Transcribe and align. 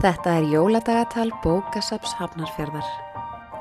Þetta 0.00 0.38
er 0.38 0.46
jóladagatal 0.48 1.28
bókasaps 1.42 2.14
Hafnarfjörðar. 2.16 2.86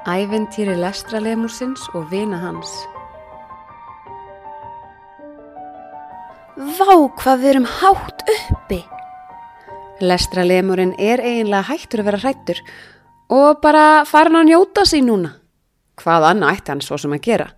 Æventýri 0.07 0.77
lestralemusins 0.79 1.81
og 1.91 2.05
vina 2.13 2.37
hans. 2.39 2.69
Vá 6.77 6.95
hvað 7.19 7.41
við 7.41 7.49
erum 7.49 7.67
hátt 7.67 8.23
uppi! 8.23 8.77
Lestralemurinn 9.99 10.95
er 10.95 11.19
eiginlega 11.19 11.73
hættur 11.73 12.05
að 12.05 12.07
vera 12.07 12.21
hrættur 12.23 12.63
og 13.35 13.59
bara 13.59 13.83
farin 14.07 14.39
að 14.39 14.47
njóta 14.53 14.87
sig 14.87 15.03
núna. 15.03 15.33
Hvað 15.99 16.29
annað 16.29 16.55
ætti 16.55 16.71
hann 16.71 16.85
svo 16.87 17.01
sem 17.03 17.19
að 17.19 17.25
gera? 17.27 17.49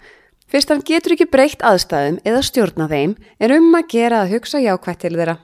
Fyrst 0.50 0.74
hann 0.74 0.82
getur 0.82 1.14
ekki 1.20 1.30
breytt 1.30 1.62
aðstæðum 1.62 2.18
eða 2.26 2.42
stjórna 2.50 2.90
þeim 2.90 3.14
er 3.38 3.58
um 3.62 3.70
að 3.78 3.90
gera 3.94 4.26
að 4.26 4.40
hugsa 4.40 4.66
jákvætt 4.66 5.06
til 5.06 5.14
þeirra. 5.22 5.38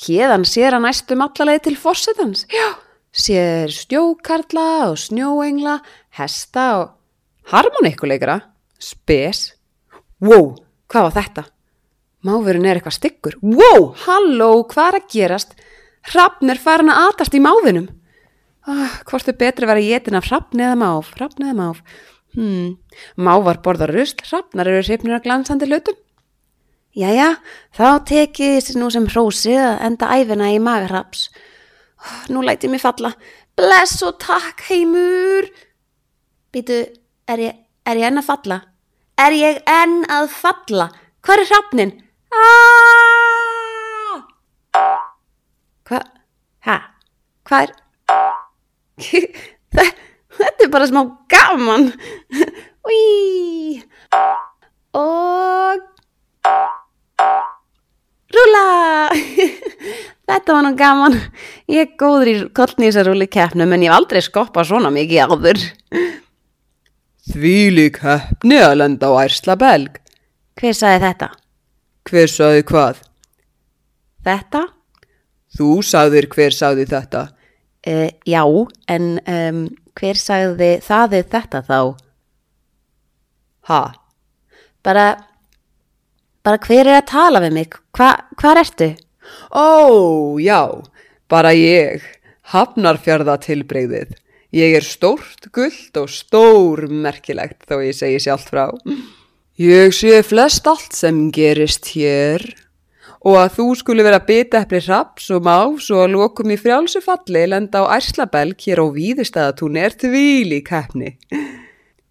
Hérðan 0.00 0.46
sér 0.48 0.76
hann 0.76 0.86
næstum 0.86 1.22
allalegi 1.24 1.66
til 1.68 1.76
fórsetans. 1.78 2.46
Já, 2.50 2.78
sér 3.12 3.72
stjókarla 3.72 4.90
og 4.90 4.98
snjóengla, 5.00 5.80
hesta 6.16 6.66
og 6.80 6.94
harmonikuleikara. 7.52 8.40
Spes. 8.82 9.52
Wow, 10.22 10.56
hvað 10.90 11.08
var 11.08 11.16
þetta? 11.18 11.44
Máfurinn 12.22 12.66
er 12.66 12.78
eitthvað 12.78 12.98
styggur. 12.98 13.36
Wow, 13.42 13.92
halló, 14.04 14.52
hvað 14.70 14.88
er 14.88 14.98
að 15.00 15.10
gerast? 15.10 15.56
Hrafn 16.12 16.50
er 16.50 16.60
farin 16.62 16.90
að 16.90 17.08
atast 17.10 17.34
í 17.34 17.42
máðinum. 17.42 17.88
Ah, 18.62 19.00
hvort 19.10 19.26
er 19.26 19.38
betri 19.38 19.66
að 19.66 19.72
vera 19.72 19.82
jétin 19.82 20.18
af 20.18 20.28
hrafn 20.28 20.62
eða 20.62 20.78
máf, 20.78 21.10
hrafn 21.16 21.48
eða 21.48 21.56
máf. 21.58 21.82
Hmm, 22.36 22.76
mávar 23.18 23.58
borðar 23.62 23.90
rusl, 23.92 24.22
hrafnar 24.22 24.70
eru 24.70 24.84
hrifnir 24.86 25.18
að 25.18 25.26
glansandi 25.26 25.66
hlutum. 25.68 25.98
Jæja, 26.92 27.28
þá 27.72 27.86
tekið 28.04 28.56
þessi 28.58 28.74
nú 28.76 28.90
sem 28.92 29.06
hrósið 29.08 29.56
að 29.64 29.78
enda 29.86 30.08
æfina 30.12 30.50
í 30.52 30.58
magarraps. 30.60 31.22
Nú 32.28 32.42
læti 32.44 32.66
ég 32.68 32.72
mig 32.74 32.82
falla. 32.82 33.14
Bless 33.56 34.02
og 34.04 34.18
takk 34.20 34.60
heimur. 34.68 35.48
Býtu, 36.52 36.82
er 37.32 37.38
ég, 37.40 37.54
er 37.88 37.96
ég 38.00 38.06
enn 38.10 38.20
að 38.20 38.28
falla? 38.28 38.58
Er 39.22 39.32
ég 39.36 39.62
enn 39.68 40.02
að 40.12 40.28
falla? 40.34 40.90
Hvað 41.24 41.38
er 41.44 41.48
hrafnin? 41.52 41.92
Aaaaaaah! 42.32 44.18
Hvað? 45.88 46.04
Hæ? 46.66 46.76
Hvað 47.48 47.60
er? 47.64 47.70
Þe- 49.02 49.96
Þetta 50.32 50.64
er 50.66 50.70
bara 50.72 50.86
smá 50.90 51.02
gaman. 51.32 51.88
Úi. 52.88 53.80
Og... 54.98 55.80
Þetta 60.32 60.54
var 60.56 60.64
nú 60.64 60.72
gaman. 60.78 61.16
Ég 61.68 61.84
er 61.84 61.96
góður 62.00 62.30
í 62.30 62.34
kollnýsarúli 62.56 63.26
keppnum 63.28 63.74
en 63.76 63.82
ég 63.84 63.92
hef 63.92 63.98
aldrei 63.98 64.22
skoppað 64.24 64.70
svona 64.70 64.92
mikið 64.94 65.28
áður. 65.28 65.60
Þvílík 67.32 67.98
hefni 68.00 68.60
að 68.64 68.78
lenda 68.80 69.10
á 69.12 69.20
ærsla 69.26 69.58
belg. 69.60 69.98
Hver 70.56 70.78
sagði 70.78 71.02
þetta? 71.04 71.28
Hver 72.08 72.32
sagði 72.32 72.64
hvað? 72.70 73.02
Þetta? 74.24 74.62
Þú 75.52 75.68
sagðir 75.84 76.28
hver 76.32 76.56
sagði 76.56 76.88
þetta. 76.88 77.22
Uh, 77.82 78.08
já, 78.24 78.42
en 78.94 79.06
um, 79.28 79.62
hver 79.98 80.18
sagði 80.18 80.72
það 80.86 81.16
er 81.20 81.30
þetta 81.36 81.62
þá? 81.68 81.78
Ha? 83.68 83.82
Bara, 84.82 85.06
bara 86.46 86.62
hver 86.62 86.86
er 86.86 87.02
að 87.02 87.08
tala 87.12 87.42
við 87.44 87.58
mig? 87.60 87.80
Hva, 87.92 88.14
hvar 88.40 88.64
ertu? 88.64 88.94
Ó, 89.50 90.38
já, 90.42 90.68
bara 91.30 91.52
ég. 91.56 92.02
Hafnarfjörða 92.52 93.38
tilbreyðið. 93.42 94.16
Ég 94.52 94.74
er 94.76 94.84
stórt, 94.84 95.48
gullt 95.54 95.96
og 95.96 96.10
stór 96.12 96.84
merkilegt 96.90 97.64
þó 97.70 97.78
ég 97.80 97.96
segi 97.96 98.18
sjálft 98.20 98.50
frá. 98.52 98.66
Ég 99.56 99.94
sé 99.96 100.18
flest 100.26 100.66
allt 100.68 100.92
sem 100.96 101.30
gerist 101.32 101.88
hér 101.94 102.44
og 103.22 103.38
að 103.38 103.54
þú 103.56 103.66
skuli 103.78 104.04
vera 104.04 104.20
bitepli 104.26 104.80
hraps 104.82 105.30
og 105.32 105.44
más 105.46 105.88
og 105.94 106.02
að 106.04 106.14
lokum 106.16 106.52
í 106.52 106.58
frjálsu 106.58 107.02
falli 107.04 107.46
lenda 107.48 107.84
á 107.86 107.94
ærslabelg 107.96 108.58
hér 108.60 108.82
á 108.82 108.86
víðistæðatún 108.92 109.78
er 109.78 109.94
tvíli 109.96 110.60
keppni. 110.66 111.14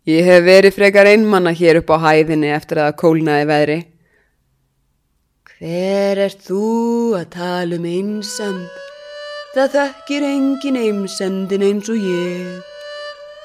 Ég 0.07 0.25
hef 0.25 0.45
verið 0.47 0.77
frekar 0.79 1.11
einmanna 1.11 1.51
hér 1.53 1.83
upp 1.83 1.91
á 1.93 1.97
hæðinni 2.07 2.49
eftir 2.55 2.81
að 2.81 2.95
kólnaði 3.03 3.49
veðri. 3.51 3.79
Hver 5.61 6.17
er 6.17 6.33
þú 6.41 7.13
að 7.13 7.27
tala 7.35 7.77
um 7.77 7.83
einsend? 7.85 8.77
Það 9.53 9.73
þekkir 9.75 10.23
engin 10.25 10.77
einsendin 10.79 11.61
eins 11.67 11.89
og 11.93 11.99
ég. 12.01 12.63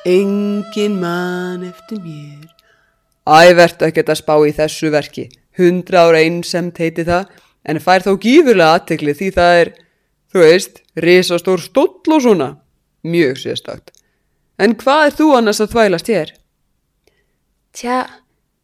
Engin 0.08 0.94
mann 1.02 1.66
eftir 1.66 1.98
mér. 2.00 2.46
Ævert 3.28 3.84
að 3.84 3.92
geta 3.98 4.16
spá 4.16 4.32
í 4.48 4.54
þessu 4.56 4.88
verki. 4.94 5.26
Hundra 5.60 6.06
ára 6.06 6.22
einsemt 6.24 6.80
heiti 6.80 7.04
það, 7.04 7.26
en 7.68 7.82
fær 7.84 8.06
þó 8.06 8.14
gífurlega 8.22 8.78
aðtekli 8.78 9.12
því 9.18 9.28
það 9.36 9.56
er, 9.58 9.72
þú 10.32 10.44
veist, 10.46 10.80
risastór 10.96 11.60
stóll 11.66 12.14
og 12.16 12.22
svona. 12.24 12.48
Mjög 13.04 13.42
sérstakt. 13.42 13.92
En 14.56 14.72
hvað 14.80 15.10
er 15.10 15.18
þú 15.20 15.28
annars 15.36 15.60
að 15.60 15.76
þvælast 15.76 16.08
hér? 16.14 16.32
Tja, 17.76 18.00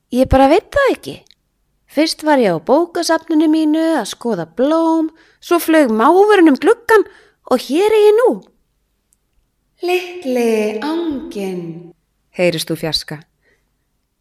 ég 0.09 0.33
bara 0.33 0.49
veit 0.49 0.73
það 0.73 0.95
ekki. 0.95 1.17
Fyrst 1.93 2.23
var 2.25 2.41
ég 2.41 2.57
á 2.57 2.57
bókasafninu 2.57 3.51
mínu 3.53 3.83
að 4.01 4.07
skoða 4.15 4.47
blóm, 4.57 5.11
svo 5.45 5.59
flög 5.61 5.91
máfurinn 5.93 6.49
um 6.49 6.57
gluggan 6.57 7.05
og 7.53 7.61
hér 7.67 7.93
er 7.93 8.05
ég 8.07 8.17
nú. 8.17 8.29
Littli 9.85 10.81
ángin, 10.81 11.93
heyrist 12.33 12.71
þú 12.71 12.79
fjarska. 12.81 13.19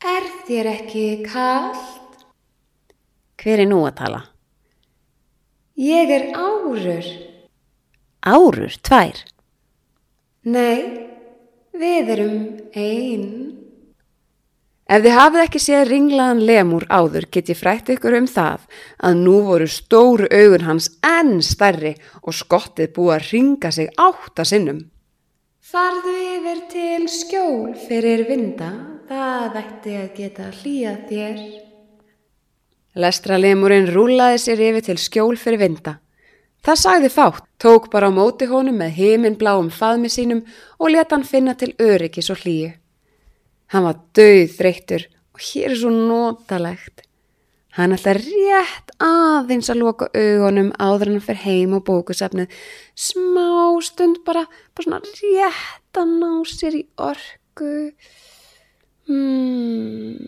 Er 0.03 0.27
þér 0.49 0.71
ekki 0.73 1.05
kallt? 1.29 2.25
Hver 3.39 3.63
er 3.63 3.69
nú 3.71 3.79
að 3.87 3.95
tala? 4.01 4.21
Ég 5.79 6.11
er 6.11 6.27
árur. 6.35 7.07
Árur, 8.27 8.75
tvær. 8.83 9.23
Nei, 10.43 11.07
við 11.71 12.11
erum 12.17 12.37
einn. 12.75 13.50
Ef 14.91 15.05
þið 15.05 15.13
hafið 15.15 15.41
ekki 15.45 15.59
séð 15.63 15.81
ringlaðan 15.87 16.39
lemur 16.43 16.83
áður 16.91 17.25
get 17.31 17.47
ég 17.47 17.55
frætt 17.55 17.89
ykkur 17.93 18.17
um 18.17 18.25
það 18.27 18.65
að 19.07 19.19
nú 19.21 19.35
voru 19.45 19.67
stóru 19.71 20.27
augun 20.27 20.65
hans 20.67 20.89
enn 21.07 21.37
stærri 21.47 21.93
og 22.19 22.35
skottið 22.35 22.91
búið 22.97 23.13
að 23.15 23.29
ringa 23.29 23.71
sig 23.71 23.87
átta 23.95 24.43
sinnum. 24.49 24.81
Farðu 25.71 26.15
yfir 26.33 26.59
til 26.73 27.07
skjól 27.07 27.77
fyrir 27.85 28.25
vinda, 28.27 28.73
það 29.07 29.55
ætti 29.61 29.95
að 30.01 30.09
geta 30.17 30.49
hlýjað 30.57 30.99
þér. 31.13 31.39
Lestralemurinn 32.99 33.87
rúlaði 33.95 34.43
sér 34.43 34.65
yfir 34.67 34.87
til 34.89 34.97
skjól 34.99 35.39
fyrir 35.39 35.63
vinda. 35.63 35.95
Það 36.67 36.83
sagði 36.83 37.13
fátt, 37.15 37.47
tók 37.63 37.87
bara 37.95 38.11
á 38.11 38.17
móti 38.19 38.51
honum 38.51 38.83
með 38.83 38.99
heiminbláum 38.99 39.71
faðmi 39.71 40.11
sínum 40.11 40.43
og 40.83 40.91
leta 40.91 41.15
hann 41.15 41.23
finna 41.23 41.55
til 41.55 41.71
öryggis 41.79 42.27
og 42.27 42.43
hlýju. 42.43 42.80
Hann 43.71 43.87
var 43.87 44.01
döð 44.17 44.51
þreyttur 44.57 45.07
og 45.31 45.43
hér 45.47 45.71
er 45.71 45.79
svo 45.79 45.91
notalegt. 45.93 47.05
Hann 47.77 47.95
ætla 47.95 48.17
rétt 48.17 48.89
aðeins 48.99 49.71
að 49.71 49.79
loka 49.79 50.09
augunum 50.11 50.73
áður 50.75 51.13
hann 51.13 51.23
fer 51.23 51.39
heim 51.45 51.77
og 51.77 51.85
bókusefnið. 51.87 52.51
Smá 52.99 53.79
stund 53.87 54.19
bara, 54.27 54.43
bara 54.75 54.83
svona 54.83 54.99
rétt 55.07 56.01
að 56.01 56.11
ná 56.19 56.33
sér 56.51 56.75
í 56.81 56.83
orku. 56.99 57.71
Hmm. 59.07 60.19